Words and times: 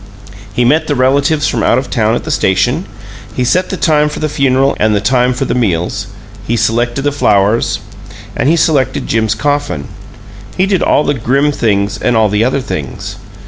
He 0.51 0.65
met 0.65 0.87
the 0.87 0.95
relatives 0.95 1.47
from 1.47 1.61
out 1.61 1.77
of 1.77 1.91
town 1.91 2.15
at 2.15 2.23
the 2.23 2.31
station; 2.31 2.85
he 3.35 3.43
set 3.43 3.69
the 3.69 3.77
time 3.77 4.09
for 4.09 4.19
the 4.19 4.27
funeral 4.29 4.75
and 4.79 4.95
the 4.95 4.99
time 4.99 5.31
for 5.31 5.45
meals; 5.45 6.07
he 6.47 6.57
selected 6.57 7.03
the 7.03 7.11
flowers 7.11 7.77
and 8.35 8.49
he 8.49 8.55
selected 8.55 9.05
Jim's 9.05 9.35
coffin; 9.35 9.89
he 10.57 10.65
did 10.65 10.81
all 10.81 11.03
the 11.03 11.13
grim 11.13 11.51
things 11.51 11.99
and 12.01 12.17
all 12.17 12.29
the 12.29 12.43
other 12.43 12.61
things. 12.61 13.17